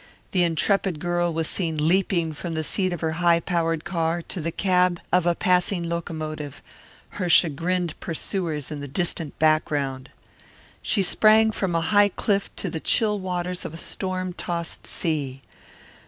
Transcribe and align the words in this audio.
The 0.31 0.41
intrepid 0.43 0.99
girl 0.99 1.31
was 1.31 1.47
seen 1.47 1.87
leaping 1.87 2.33
from 2.33 2.55
the 2.55 2.63
seat 2.63 2.91
of 2.91 3.01
her 3.01 3.11
high 3.21 3.39
powered 3.39 3.83
car 3.85 4.23
to 4.23 4.41
the 4.41 4.51
cab 4.51 4.99
of 5.13 5.27
a 5.27 5.35
passing 5.35 5.83
locomotive, 5.87 6.59
her 7.21 7.29
chagrined 7.29 7.99
pursuers 7.99 8.71
in 8.71 8.79
the 8.79 8.87
distant 8.87 9.37
background. 9.37 10.09
She 10.81 11.03
sprang 11.03 11.51
from 11.51 11.75
a 11.75 11.81
high 11.81 12.09
cliff 12.09 12.49
into 12.57 12.71
the 12.71 12.79
chill 12.79 13.19
waters 13.19 13.63
of 13.63 13.75
a 13.75 13.77
storm 13.77 14.33
tossed 14.33 14.87
sea. 14.87 15.43